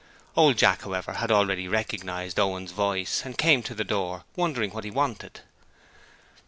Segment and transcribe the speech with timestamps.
[0.35, 4.83] Old Jack, however, had already recognized Owen's voice, and came to the door, wondering what
[4.83, 5.41] he wanted.